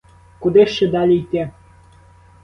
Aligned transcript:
Куди 0.39 0.67
ще 0.67 0.87
далі 0.87 1.17
йти? 1.17 1.51